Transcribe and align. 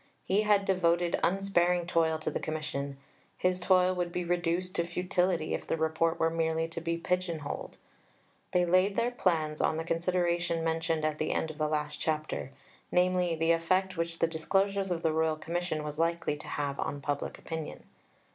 He 0.25 0.41
had 0.41 0.65
devoted 0.65 1.19
unsparing 1.23 1.85
toil 1.85 2.17
to 2.17 2.31
the 2.31 2.39
Commission; 2.39 2.97
his 3.37 3.59
toil 3.59 3.93
would 3.93 4.11
be 4.11 4.23
reduced 4.25 4.73
to 4.73 4.87
futility 4.87 5.53
if 5.53 5.67
the 5.67 5.77
Report 5.77 6.19
were 6.19 6.31
merely 6.31 6.67
to 6.69 6.81
be 6.81 6.97
pigeon 6.97 7.41
holed. 7.41 7.77
They 8.51 8.65
laid 8.65 8.95
their 8.95 9.11
plans 9.11 9.61
on 9.61 9.77
the 9.77 9.83
consideration 9.83 10.63
mentioned 10.63 11.05
at 11.05 11.19
the 11.19 11.31
end 11.33 11.51
of 11.51 11.59
the 11.59 11.67
last 11.67 12.01
chapter 12.01 12.49
namely, 12.91 13.35
the 13.35 13.51
effect 13.51 13.95
which 13.95 14.17
the 14.17 14.25
disclosures 14.25 14.89
of 14.89 15.03
the 15.03 15.13
Royal 15.13 15.35
Commission 15.35 15.83
was 15.83 15.99
likely 15.99 16.35
to 16.35 16.47
have 16.47 16.79
on 16.79 16.99
public 17.01 17.37
opinion. 17.37 17.83